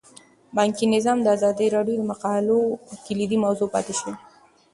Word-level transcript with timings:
بانکي 0.57 0.85
نظام 0.95 1.17
د 1.23 1.27
ازادي 1.37 1.67
راډیو 1.75 1.95
د 1.99 2.03
مقالو 2.11 2.59
کلیدي 3.05 3.37
موضوع 3.45 3.67
پاتې 3.73 3.93
شوی. 3.99 4.13